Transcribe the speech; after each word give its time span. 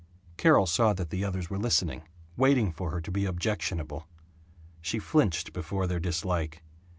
Carol 0.35 0.65
saw 0.65 0.93
that 0.93 1.11
the 1.11 1.23
others 1.23 1.51
were 1.51 1.59
listening, 1.59 2.01
waiting 2.35 2.71
for 2.71 2.89
her 2.89 3.01
to 3.01 3.11
be 3.11 3.25
objectionable. 3.25 4.07
She 4.81 4.97
flinched 4.97 5.53
before 5.53 5.85
their 5.85 5.99
dislike. 5.99 6.63